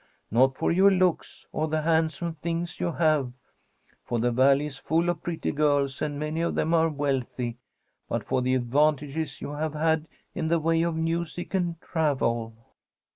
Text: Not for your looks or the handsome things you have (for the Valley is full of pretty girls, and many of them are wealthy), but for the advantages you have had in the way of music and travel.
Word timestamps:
Not 0.31 0.57
for 0.57 0.71
your 0.71 0.89
looks 0.89 1.45
or 1.51 1.67
the 1.67 1.83
handsome 1.83 2.33
things 2.33 2.79
you 2.79 2.93
have 2.93 3.33
(for 4.03 4.17
the 4.17 4.31
Valley 4.31 4.65
is 4.65 4.79
full 4.79 5.09
of 5.09 5.21
pretty 5.21 5.51
girls, 5.51 6.01
and 6.01 6.17
many 6.17 6.41
of 6.41 6.55
them 6.55 6.73
are 6.73 6.89
wealthy), 6.89 7.59
but 8.09 8.23
for 8.23 8.41
the 8.41 8.55
advantages 8.55 9.41
you 9.41 9.51
have 9.51 9.75
had 9.75 10.07
in 10.33 10.47
the 10.47 10.59
way 10.59 10.81
of 10.81 10.95
music 10.95 11.53
and 11.53 11.79
travel. 11.81 12.55